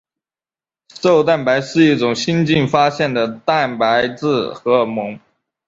[0.95, 5.19] 瘦蛋白是一种新近发现的蛋白质荷尔蒙。